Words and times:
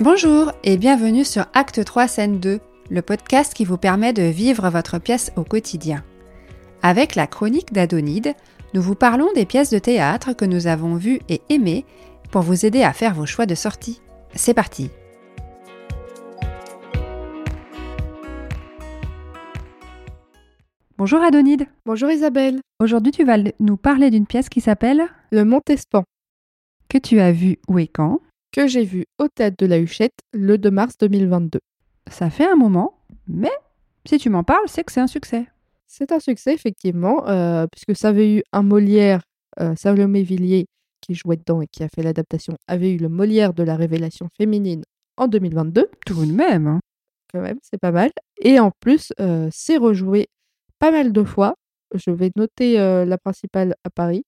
Bonjour 0.00 0.52
et 0.62 0.76
bienvenue 0.76 1.24
sur 1.24 1.46
Acte 1.54 1.82
3 1.82 2.06
Scène 2.06 2.38
2, 2.38 2.60
le 2.90 3.02
podcast 3.02 3.54
qui 3.54 3.64
vous 3.64 3.78
permet 3.78 4.12
de 4.12 4.24
vivre 4.24 4.68
votre 4.68 4.98
pièce 4.98 5.32
au 5.36 5.42
quotidien. 5.42 6.04
Avec 6.82 7.14
la 7.14 7.26
chronique 7.26 7.72
d'Adonide, 7.72 8.34
nous 8.74 8.82
vous 8.82 8.94
parlons 8.94 9.32
des 9.34 9.46
pièces 9.46 9.70
de 9.70 9.78
théâtre 9.78 10.34
que 10.34 10.44
nous 10.44 10.66
avons 10.66 10.96
vues 10.96 11.20
et 11.30 11.40
aimées 11.48 11.86
pour 12.30 12.42
vous 12.42 12.66
aider 12.66 12.82
à 12.82 12.92
faire 12.92 13.14
vos 13.14 13.24
choix 13.24 13.46
de 13.46 13.54
sortie. 13.54 14.02
C'est 14.34 14.52
parti 14.52 14.90
Bonjour 20.98 21.22
Adonide 21.22 21.66
Bonjour 21.84 22.10
Isabelle. 22.10 22.60
Aujourd'hui 22.80 23.12
tu 23.12 23.24
vas 23.24 23.38
nous 23.60 23.76
parler 23.76 24.10
d'une 24.10 24.26
pièce 24.26 24.48
qui 24.48 24.60
s'appelle 24.60 25.04
Le 25.30 25.44
Montespan, 25.44 26.04
Que 26.88 26.98
tu 26.98 27.20
as 27.20 27.32
vue 27.32 27.58
où 27.68 27.78
et 27.78 27.86
quand? 27.88 28.20
Que 28.64 28.70
j'ai 28.70 28.84
vu 28.84 29.06
au 29.18 29.28
Théâtre 29.28 29.56
de 29.58 29.66
la 29.66 29.78
Huchette 29.78 30.18
le 30.32 30.58
2 30.58 30.70
mars 30.70 30.96
2022. 30.98 31.60
Ça 32.10 32.30
fait 32.30 32.46
un 32.46 32.56
moment, 32.56 32.98
mais 33.28 33.50
si 34.06 34.18
tu 34.18 34.30
m'en 34.30 34.44
parles, 34.44 34.66
c'est 34.68 34.84
que 34.84 34.92
c'est 34.92 35.00
un 35.00 35.06
succès. 35.06 35.46
C'est 35.86 36.12
un 36.12 36.20
succès, 36.20 36.54
effectivement, 36.54 37.28
euh, 37.28 37.66
puisque 37.70 37.96
ça 37.98 38.08
avait 38.08 38.36
eu 38.36 38.42
un 38.52 38.62
Molière, 38.62 39.22
euh, 39.60 39.74
Salomé 39.76 40.22
Villiers, 40.22 40.66
qui 41.00 41.14
jouait 41.14 41.36
dedans 41.36 41.60
et 41.60 41.66
qui 41.68 41.82
a 41.84 41.88
fait 41.88 42.02
l'adaptation, 42.02 42.54
avait 42.66 42.92
eu 42.92 42.96
le 42.98 43.08
Molière 43.08 43.54
de 43.54 43.62
la 43.62 43.76
révélation 43.76 44.28
féminine 44.36 44.82
en 45.16 45.28
2022. 45.28 45.88
Tout 46.04 46.24
de 46.26 46.32
même. 46.32 46.66
hein. 46.66 46.80
Quand 47.32 47.40
même, 47.40 47.58
c'est 47.62 47.78
pas 47.80 47.92
mal. 47.92 48.10
Et 48.40 48.58
en 48.60 48.70
plus, 48.80 49.12
euh, 49.20 49.48
c'est 49.52 49.76
rejoué 49.76 50.28
pas 50.78 50.90
mal 50.90 51.12
de 51.12 51.22
fois. 51.24 51.54
Je 51.94 52.10
vais 52.10 52.30
noter 52.36 52.80
euh, 52.80 53.04
la 53.04 53.18
principale 53.18 53.74
à 53.84 53.90
Paris, 53.90 54.24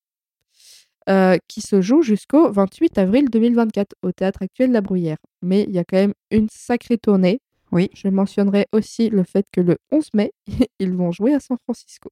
euh, 1.09 1.37
qui 1.49 1.61
se 1.61 1.81
joue 1.81 2.03
jusqu'au 2.03 2.51
28 2.51 2.99
avril 2.99 3.31
2024 3.31 3.95
au 4.03 4.13
Théâtre 4.13 4.43
actuel 4.43 4.73
La 4.73 4.81
Bruyère. 4.81 5.19
Mais 5.43 5.65
il 5.65 5.75
y 5.75 5.79
a 5.79 5.85
quand 5.85 5.97
même 5.97 6.15
une 6.31 6.49
sacrée 6.51 6.99
tournée. 6.99 7.41
Oui. 7.73 7.91
Je 7.95 8.09
mentionnerai 8.09 8.67
aussi 8.73 9.11
le 9.11 9.25
fait 9.25 9.47
que 9.53 9.61
le 9.61 9.77
11 9.91 10.09
mai, 10.15 10.33
ils 10.79 10.93
vont 10.93 11.13
jouer 11.13 11.35
à 11.35 11.41
San 11.41 11.57
Francisco. 11.65 12.11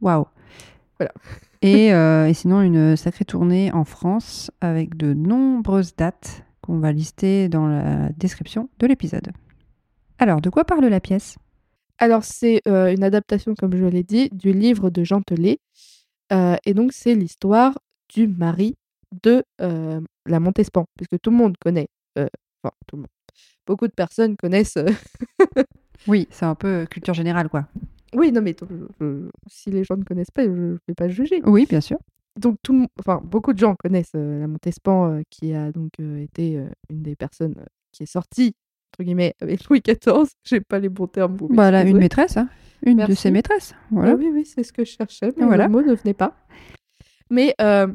Waouh. 0.00 0.26
Voilà. 0.98 1.12
Et, 1.62 1.94
euh, 1.94 2.26
et 2.26 2.34
sinon, 2.34 2.60
une 2.60 2.96
sacrée 2.96 3.24
tournée 3.24 3.70
en 3.70 3.84
France 3.84 4.50
avec 4.60 4.96
de 4.96 5.14
nombreuses 5.14 5.94
dates 5.94 6.42
qu'on 6.60 6.80
va 6.80 6.90
lister 6.90 7.48
dans 7.48 7.68
la 7.68 8.08
description 8.16 8.68
de 8.80 8.88
l'épisode. 8.88 9.30
Alors, 10.18 10.40
de 10.40 10.50
quoi 10.50 10.64
parle 10.64 10.86
la 10.86 10.98
pièce? 10.98 11.36
Alors, 11.98 12.24
c'est 12.24 12.62
euh, 12.66 12.92
une 12.92 13.04
adaptation, 13.04 13.54
comme 13.54 13.76
je 13.76 13.84
l'ai 13.84 14.02
dit, 14.02 14.28
du 14.32 14.52
livre 14.52 14.90
de 14.90 15.04
Jean 15.04 15.22
Telet. 15.22 15.60
Euh, 16.32 16.56
et 16.64 16.74
donc, 16.74 16.92
c'est 16.92 17.14
l'histoire 17.14 17.78
du 18.14 18.26
mari 18.28 18.74
de 19.24 19.42
euh, 19.60 20.00
la 20.26 20.40
Montespan, 20.40 20.86
puisque 20.96 21.20
tout 21.20 21.30
le 21.30 21.36
monde 21.36 21.54
connaît, 21.60 21.88
euh, 22.18 22.26
enfin, 22.62 22.74
tout 22.86 22.96
le 22.96 23.02
monde, 23.02 23.10
beaucoup 23.66 23.86
de 23.86 23.92
personnes 23.92 24.36
connaissent. 24.36 24.78
Oui, 26.08 26.26
c'est 26.30 26.46
un 26.46 26.56
peu 26.56 26.84
culture 26.90 27.14
générale, 27.14 27.48
quoi. 27.48 27.68
oui, 28.14 28.32
non, 28.32 28.42
mais 28.42 28.56
si 29.46 29.70
les 29.70 29.84
gens 29.84 29.96
ne 29.96 30.02
connaissent 30.02 30.32
pas, 30.32 30.42
je 30.44 30.48
ne 30.50 30.76
vais 30.88 30.94
pas 30.94 31.08
juger. 31.08 31.40
Oui, 31.44 31.64
bien 31.68 31.80
sûr. 31.80 31.96
Donc, 32.36 32.56
tout, 32.62 32.88
enfin, 32.98 33.20
beaucoup 33.22 33.52
de 33.52 33.58
gens 33.60 33.76
connaissent 33.76 34.14
la 34.14 34.48
Montespan, 34.48 35.20
qui 35.30 35.54
a 35.54 35.70
donc 35.70 35.92
été 36.00 36.60
une 36.90 37.02
des 37.02 37.14
personnes 37.14 37.54
qui 37.92 38.02
est 38.02 38.06
sortie, 38.06 38.52
entre 38.92 39.04
guillemets, 39.04 39.34
avec 39.40 39.64
Louis 39.68 39.80
XIV. 39.80 40.28
J'ai 40.44 40.60
pas 40.60 40.80
les 40.80 40.88
bons 40.88 41.06
termes, 41.06 41.36
vous 41.36 41.46
Voilà, 41.52 41.82
une 41.84 41.98
maîtresse, 41.98 42.36
hein. 42.36 42.48
une 42.84 43.04
de 43.06 43.14
ses 43.14 43.30
maîtresses. 43.30 43.72
Ah 43.76 43.86
Voilà. 43.92 44.14
oui, 44.16 44.28
oui, 44.32 44.44
c'est 44.44 44.64
ce 44.64 44.72
que 44.72 44.84
je 44.84 44.90
cherchais, 44.90 45.32
mais 45.36 45.44
Voilà. 45.46 45.66
le 45.66 45.70
mot 45.72 45.82
ne 45.82 45.94
venait 45.94 46.14
pas. 46.14 46.34
Mais 47.30 47.54
euh, 47.60 47.86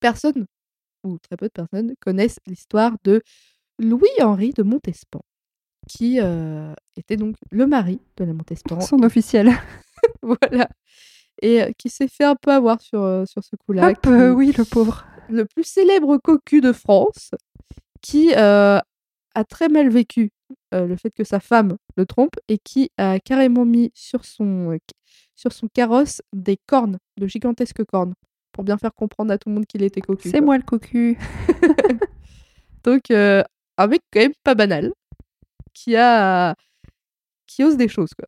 personne, 0.00 0.46
ou 1.04 1.18
très 1.18 1.36
peu 1.36 1.46
de 1.46 1.52
personnes, 1.52 1.94
connaissent 2.00 2.40
l'histoire 2.46 2.96
de 3.04 3.22
Louis-Henri 3.78 4.52
de 4.52 4.62
Montespan, 4.62 5.20
qui 5.88 6.20
euh, 6.20 6.74
était 6.96 7.16
donc 7.16 7.36
le 7.50 7.66
mari 7.66 8.00
de 8.16 8.24
la 8.24 8.32
Montespan. 8.32 8.80
Son 8.80 9.02
officiel. 9.02 9.50
voilà. 10.22 10.68
Et 11.40 11.62
euh, 11.62 11.70
qui 11.78 11.88
s'est 11.88 12.08
fait 12.08 12.24
un 12.24 12.34
peu 12.34 12.50
avoir 12.50 12.80
sur, 12.80 13.02
euh, 13.02 13.24
sur 13.24 13.44
ce 13.44 13.54
coup-là. 13.56 13.94
Qui- 13.94 14.08
oui, 14.08 14.52
le 14.56 14.64
pauvre. 14.64 15.06
Le 15.28 15.44
plus 15.44 15.64
célèbre 15.64 16.16
cocu 16.18 16.60
de 16.60 16.72
France, 16.72 17.30
qui 18.00 18.32
a 18.34 18.82
très 19.48 19.68
mal 19.68 19.88
vécu 19.88 20.30
le 20.72 20.96
fait 20.96 21.10
que 21.10 21.22
sa 21.22 21.38
femme 21.38 21.76
le 21.96 22.06
trompe 22.06 22.36
et 22.48 22.58
qui 22.58 22.90
a 22.96 23.20
carrément 23.20 23.64
mis 23.64 23.90
sur 23.94 24.24
son, 24.24 24.76
sur 25.36 25.52
son 25.52 25.68
carrosse 25.68 26.22
des 26.32 26.56
cornes, 26.66 26.98
de 27.18 27.26
gigantesques 27.26 27.84
cornes, 27.84 28.14
pour 28.58 28.64
bien 28.64 28.76
faire 28.76 28.92
comprendre 28.92 29.30
à 29.30 29.38
tout 29.38 29.50
le 29.50 29.54
monde 29.54 29.66
qu'il 29.66 29.84
était 29.84 30.00
cocu. 30.00 30.30
C'est 30.30 30.40
moi 30.40 30.56
le 30.56 30.64
cocu. 30.64 31.16
Donc, 32.82 33.12
euh, 33.12 33.44
un 33.76 33.86
mec 33.86 34.02
quand 34.12 34.18
même 34.18 34.32
pas 34.42 34.56
banal, 34.56 34.92
qui 35.74 35.94
a 35.94 36.56
qui 37.46 37.62
ose 37.62 37.76
des 37.76 37.86
choses. 37.86 38.10
Quoi. 38.18 38.26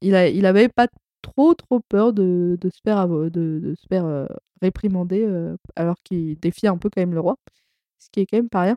Il, 0.00 0.16
a, 0.16 0.26
il 0.28 0.44
avait 0.44 0.68
pas 0.68 0.88
trop 1.22 1.54
trop 1.54 1.78
peur 1.88 2.12
de, 2.12 2.58
de 2.60 2.68
se 2.68 2.80
faire, 2.84 3.06
de, 3.06 3.28
de 3.30 3.74
se 3.76 3.86
faire 3.88 4.06
euh, 4.06 4.26
réprimander, 4.60 5.24
euh, 5.24 5.56
alors 5.76 5.94
qu'il 6.02 6.36
défie 6.40 6.66
un 6.66 6.76
peu 6.76 6.90
quand 6.90 7.00
même 7.00 7.14
le 7.14 7.20
roi, 7.20 7.36
ce 8.00 8.08
qui 8.10 8.18
est 8.18 8.26
quand 8.26 8.38
même 8.38 8.48
pas 8.48 8.62
rien. 8.62 8.76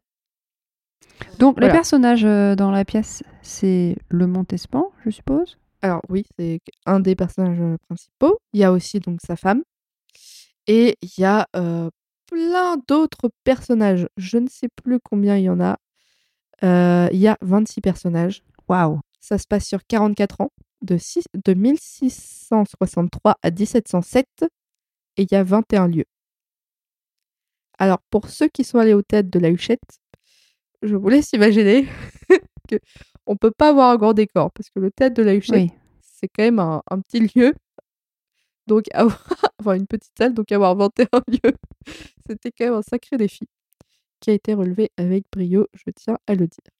Donc, 1.39 1.55
les 1.55 1.61
Voilà. 1.61 1.73
personnages 1.73 2.23
euh, 2.23 2.53
dans 2.55 2.69
la 2.69 2.85
pièce, 2.85 3.23
c'est 3.41 3.95
le 4.09 4.27
Montespan, 4.27 4.91
je 5.05 5.09
suppose? 5.09 5.57
Alors 5.81 6.03
oui, 6.09 6.23
c'est 6.37 6.59
un 6.85 6.99
des 6.99 7.15
personnages 7.15 7.63
principaux. 7.87 8.37
Il 8.53 8.59
y 8.59 8.63
a 8.63 8.71
aussi 8.71 8.99
donc 8.99 9.21
sa 9.25 9.35
femme. 9.35 9.63
Et 10.67 10.97
il 11.01 11.09
y 11.17 11.23
a 11.25 11.47
euh, 11.55 11.89
plein 12.27 12.77
d'autres 12.87 13.29
personnages. 13.43 14.07
Je 14.17 14.37
ne 14.37 14.47
sais 14.47 14.67
plus 14.83 14.99
combien 14.99 15.37
il 15.37 15.43
y 15.43 15.49
en 15.49 15.59
a. 15.61 15.77
Euh, 16.63 17.07
il 17.11 17.19
y 17.19 17.27
a 17.27 17.37
26 17.41 17.81
personnages. 17.81 18.43
Waouh. 18.67 18.99
Ça 19.19 19.37
se 19.37 19.45
passe 19.47 19.65
sur 19.65 19.85
44 19.87 20.41
ans, 20.41 20.51
de, 20.81 20.97
six- 20.97 21.23
de 21.33 21.53
1663 21.53 23.35
à 23.41 23.51
1707. 23.51 24.25
Et 25.17 25.23
il 25.23 25.27
y 25.31 25.35
a 25.35 25.43
21 25.43 25.87
lieux. 25.87 26.05
Alors 27.79 27.99
pour 28.09 28.29
ceux 28.29 28.47
qui 28.47 28.63
sont 28.63 28.79
allés 28.79 28.93
au 28.93 29.01
théâtre 29.01 29.29
de 29.29 29.39
la 29.39 29.49
Huchette, 29.49 29.99
je 30.81 30.95
vous 30.95 31.09
laisse 31.09 31.31
imaginer 31.33 31.87
que 32.69 32.75
on 33.25 33.35
peut 33.35 33.51
pas 33.51 33.69
avoir 33.69 33.91
un 33.91 33.97
grand 33.97 34.13
décor 34.13 34.51
parce 34.51 34.69
que 34.69 34.79
le 34.79 34.89
théâtre 34.91 35.15
de 35.15 35.23
la 35.23 35.35
Huchette 35.35 35.55
Oui. 35.55 35.71
c'est 36.01 36.27
quand 36.27 36.43
même 36.43 36.59
un, 36.59 36.81
un 36.89 36.99
petit 37.01 37.19
lieu. 37.35 37.53
Donc, 38.67 38.85
avoir, 38.93 39.23
enfin, 39.59 39.75
une 39.75 39.87
petite 39.87 40.13
salle, 40.17 40.33
donc 40.33 40.51
avoir 40.51 40.75
21 40.75 41.07
lieux, 41.27 41.55
c'était 42.29 42.51
quand 42.51 42.65
même 42.65 42.73
un 42.75 42.81
sacré 42.81 43.17
défi 43.17 43.47
qui 44.19 44.31
a 44.31 44.33
été 44.33 44.53
relevé 44.53 44.91
avec 44.97 45.25
brio, 45.31 45.67
je 45.73 45.91
tiens 45.95 46.17
à 46.27 46.35
le 46.35 46.47
dire. 46.47 46.73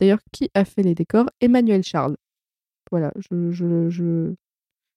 D'ailleurs, 0.00 0.18
qui 0.32 0.50
a 0.54 0.64
fait 0.64 0.82
les 0.82 0.94
décors? 0.94 1.26
Emmanuel 1.40 1.82
Charles. 1.82 2.16
Voilà, 2.90 3.12
je, 3.16 3.50
je, 3.50 3.88
je, 3.88 4.34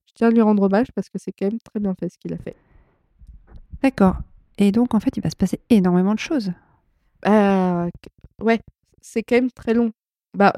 je 0.06 0.14
tiens 0.14 0.28
à 0.28 0.32
lui 0.32 0.42
rendre 0.42 0.64
hommage 0.64 0.92
parce 0.94 1.10
que 1.10 1.18
c'est 1.18 1.32
quand 1.32 1.48
même 1.48 1.60
très 1.60 1.80
bien 1.80 1.94
fait 1.96 2.10
ce 2.10 2.18
qu'il 2.18 2.34
a 2.34 2.38
fait. 2.38 2.56
D'accord. 3.82 4.18
Et 4.58 4.72
donc, 4.72 4.94
en 4.94 5.00
fait, 5.00 5.16
il 5.16 5.24
va 5.24 5.30
se 5.30 5.36
passer 5.36 5.60
énormément 5.70 6.14
de 6.14 6.20
choses. 6.20 6.52
Bah, 7.22 7.88
ouais, 8.42 8.60
c'est 9.02 9.24
quand 9.24 9.36
même 9.36 9.52
très 9.52 9.74
long. 9.74 9.92
Bah, 10.38 10.54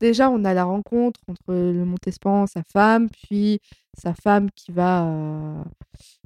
déjà, 0.00 0.30
on 0.30 0.44
a 0.44 0.54
la 0.54 0.64
rencontre 0.64 1.20
entre 1.28 1.52
le 1.54 1.84
Montespan, 1.84 2.46
sa 2.46 2.62
femme, 2.64 3.08
puis 3.10 3.60
sa 3.96 4.14
femme 4.14 4.50
qui 4.50 4.72
va 4.72 5.04
euh, 5.06 5.62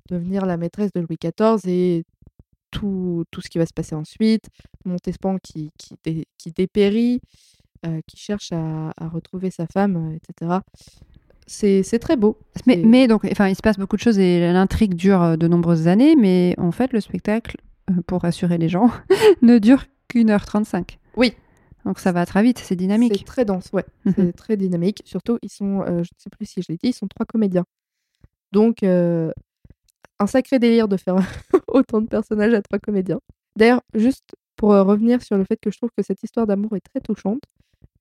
devenir 0.09 0.47
la 0.47 0.57
maîtresse 0.57 0.93
de 0.93 1.01
Louis 1.01 1.19
XIV 1.23 1.61
et 1.67 2.05
tout, 2.71 3.25
tout 3.31 3.41
ce 3.41 3.49
qui 3.51 3.59
va 3.59 3.67
se 3.67 3.73
passer 3.73 3.95
ensuite. 3.95 4.47
Montespan 4.85 5.39
qui, 5.43 5.71
qui, 5.79 5.95
dé- 6.05 6.27
qui 6.39 6.51
dépérit, 6.53 7.21
euh, 7.87 8.01
qui 8.07 8.17
cherche 8.17 8.53
à, 8.53 8.93
à 8.97 9.09
retrouver 9.09 9.51
sa 9.51 9.67
femme, 9.67 10.13
euh, 10.13 10.17
etc. 10.17 10.61
C'est 11.47 11.99
très 11.99 12.17
beau. 12.17 12.39
Mais, 12.67 12.77
mais 12.77 13.07
donc, 13.07 13.25
enfin, 13.31 13.49
il 13.49 13.55
se 13.55 13.61
passe 13.61 13.77
beaucoup 13.79 13.97
de 13.97 14.01
choses 14.01 14.19
et 14.19 14.41
l'intrigue 14.53 14.95
dure 14.95 15.37
de 15.37 15.47
nombreuses 15.47 15.89
années, 15.89 16.17
mais 16.17 16.55
en 16.57 16.73
fait, 16.73 16.93
le 16.95 17.01
spectacle, 17.01 17.57
pour 18.07 18.23
rassurer 18.23 18.57
les 18.57 18.69
gens, 18.71 18.91
ne 19.43 19.59
dure 19.59 19.85
qu'une 20.09 20.31
heure 20.31 20.47
35. 20.47 20.99
Oui. 21.17 21.35
Donc 21.85 21.99
ça 21.99 22.13
va 22.13 22.25
très 22.25 22.43
vite, 22.43 22.59
c'est 22.59 22.77
dynamique. 22.77 23.15
C'est 23.19 23.25
très 23.25 23.45
dense, 23.45 23.71
ouais. 23.73 23.85
Mhm. 24.05 24.15
C'est 24.17 24.33
très 24.33 24.57
dynamique. 24.57 25.03
Surtout, 25.05 25.39
ils 25.43 25.51
sont, 25.51 25.83
euh, 25.83 26.03
je 26.03 26.11
ne 26.15 26.19
sais 26.19 26.31
plus 26.31 26.47
si 26.47 26.63
je 26.63 26.73
l'ai 26.73 26.77
dit, 26.77 26.89
ils 26.89 26.95
sont 26.95 27.09
trois 27.09 27.27
comédiens. 27.27 27.65
Donc, 28.53 28.83
euh, 28.83 29.31
un 30.19 30.27
sacré 30.27 30.59
délire 30.59 30.89
de 30.89 30.97
faire 30.97 31.17
autant 31.69 32.01
de 32.01 32.07
personnages 32.07 32.55
à 32.55 32.63
trois 32.63 32.79
comédiens. 32.79 33.21
D'ailleurs, 33.57 33.83
juste 33.95 34.35
pour 34.57 34.73
euh, 34.73 34.83
revenir 34.83 35.23
sur 35.23 35.37
le 35.37 35.45
fait 35.45 35.57
que 35.57 35.71
je 35.71 35.77
trouve 35.77 35.91
que 35.97 36.03
cette 36.03 36.23
histoire 36.23 36.47
d'amour 36.47 36.77
est 36.77 36.81
très 36.81 37.01
touchante, 37.01 37.43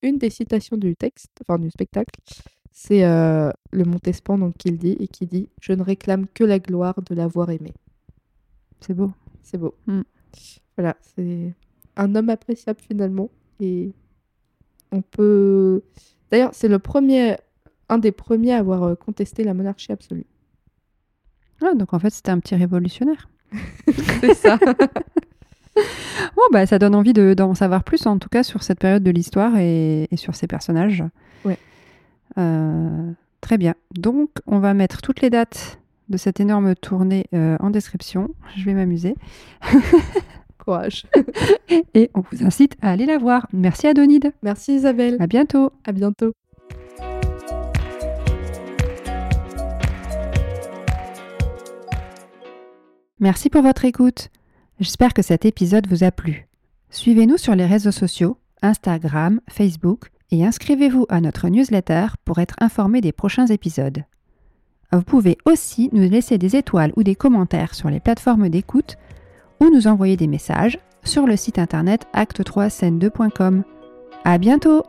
une 0.02 0.18
des 0.18 0.30
citations 0.30 0.78
du 0.78 0.96
texte, 0.96 1.32
enfin 1.42 1.60
du 1.60 1.70
spectacle, 1.70 2.20
c'est 2.72 3.06
euh, 3.06 3.52
le 3.72 3.86
Montespan 3.86 4.38
donc, 4.38 4.58
qui 4.58 4.70
le 4.70 4.78
dit 4.78 4.98
et 5.00 5.08
qui 5.08 5.26
dit 5.26 5.50
Je 5.62 5.74
ne 5.74 5.84
réclame 5.84 6.28
que 6.28 6.44
la 6.44 6.60
gloire 6.60 7.02
de 7.02 7.16
l'avoir 7.16 7.50
aimé. 7.50 7.74
C'est 8.82 8.94
beau. 8.94 9.12
C'est 9.42 9.58
beau. 9.58 9.76
Mm. 9.88 10.02
Voilà, 10.76 10.98
c'est 11.16 11.54
un 11.96 12.16
homme 12.16 12.30
appréciable 12.30 12.80
finalement. 12.82 13.30
Et 13.60 13.92
on 14.92 15.02
peut. 15.02 15.82
D'ailleurs, 16.32 16.52
c'est 16.54 16.68
le 16.68 16.80
premier, 16.80 17.38
un 17.90 17.98
des 17.98 18.12
premiers 18.12 18.54
à 18.54 18.58
avoir 18.60 18.84
euh, 18.84 18.96
contesté 18.96 19.44
la 19.44 19.54
monarchie 19.54 19.92
absolue. 19.92 20.26
Ah, 21.62 21.74
donc 21.76 21.94
en 21.94 22.00
fait, 22.00 22.10
c'était 22.10 22.32
un 22.32 22.40
petit 22.40 22.56
révolutionnaire. 22.56 23.30
C'est 24.22 24.34
ça. 24.34 24.58
bon, 25.76 26.44
bah, 26.52 26.66
ça 26.66 26.80
donne 26.80 26.96
envie 26.96 27.14
de- 27.14 27.34
d'en 27.34 27.54
savoir 27.54 27.84
plus, 27.84 28.06
en 28.06 28.18
tout 28.20 28.30
cas, 28.30 28.44
sur 28.44 28.64
cette 28.64 28.80
période 28.80 29.04
de 29.04 29.12
l'histoire 29.12 29.56
et, 29.58 30.08
et 30.12 30.18
sur 30.18 30.36
ces 30.36 30.48
personnages. 30.48 31.04
Ouais. 31.46 31.58
Euh, 32.38 33.12
très 33.42 33.58
bien. 33.58 33.76
Donc, 33.92 34.30
on 34.48 34.60
va 34.60 34.74
mettre 34.74 35.02
toutes 35.02 35.22
les 35.22 35.30
dates 35.30 35.80
de 36.10 36.18
cette 36.18 36.40
énorme 36.40 36.76
tournée 36.76 37.28
euh, 37.34 37.56
en 37.60 37.70
description. 37.70 38.30
Je 38.58 38.66
vais 38.66 38.74
m'amuser. 38.74 39.16
Courage. 40.64 41.06
Et 41.94 42.10
on 42.14 42.22
vous 42.22 42.46
incite 42.46 42.76
à 42.82 42.92
aller 42.92 43.06
la 43.06 43.18
voir. 43.18 43.48
Merci 43.52 43.88
Adonide. 43.88 44.32
Merci 44.42 44.76
Isabelle. 44.76 45.18
À 45.20 45.28
bientôt. 45.28 45.72
À 45.86 45.92
bientôt. 45.92 46.32
Merci 53.20 53.50
pour 53.50 53.62
votre 53.62 53.86
écoute. 53.86 54.30
J'espère 54.80 55.14
que 55.14 55.22
cet 55.22 55.46
épisode 55.46 55.88
vous 55.88 56.04
a 56.04 56.12
plu. 56.12 56.48
Suivez-nous 56.90 57.38
sur 57.38 57.56
les 57.56 57.66
réseaux 57.66 57.92
sociaux, 57.92 58.38
Instagram, 58.62 59.40
Facebook 59.50 60.10
et 60.32 60.46
inscrivez-vous 60.46 61.06
à 61.10 61.22
notre 61.22 61.48
newsletter 61.48 62.08
pour 62.26 62.40
être 62.40 62.56
informé 62.60 63.02
des 63.02 63.12
prochains 63.12 63.48
épisodes. 63.48 64.04
Vous 64.92 65.04
pouvez 65.04 65.38
aussi 65.46 65.90
nous 65.92 66.08
laisser 66.08 66.38
des 66.38 66.56
étoiles 66.56 66.94
ou 66.96 67.04
des 67.04 67.16
commentaires 67.16 67.76
sur 67.76 67.90
les 67.90 68.00
plateformes 68.00 68.50
d'écoute 68.50 68.98
ou 69.60 69.70
nous 69.70 69.88
envoyer 69.88 70.18
des 70.18 70.28
messages 70.28 70.80
sur 71.04 71.26
le 71.26 71.36
site 71.36 71.60
internet 71.60 72.08
acte3scène2.com. 72.14 73.64
À 74.24 74.38
bientôt! 74.38 74.84